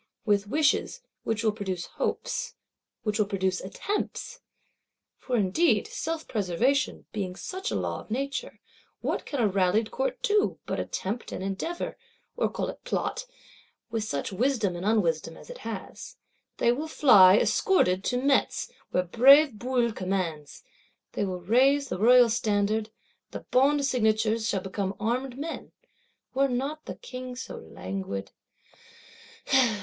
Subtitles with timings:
[0.25, 2.55] With wishes; which will produce hopes;
[3.03, 4.39] which will produce attempts!
[5.19, 8.59] For indeed self preservation being such a law of Nature,
[9.01, 11.99] what can a rallied Court do, but attempt and endeavour,
[12.35, 16.17] or call it plot,—with such wisdom and unwisdom as it has?
[16.57, 20.63] They will fly, escorted, to Metz, where brave Bouillé commands;
[21.11, 22.89] they will raise the Royal Standard:
[23.29, 25.73] the Bond signatures shall become armed men.
[26.33, 28.31] Were not the King so languid!